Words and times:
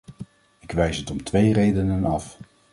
Ik 0.59 0.71
wijs 0.71 0.97
het 0.97 1.11
om 1.11 1.23
twee 1.23 1.53
redenen 1.53 2.05
af. 2.05 2.37